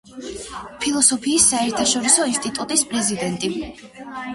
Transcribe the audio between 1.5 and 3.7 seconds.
საერთაშორისო ინსტიტუტის პრეზიდენტი.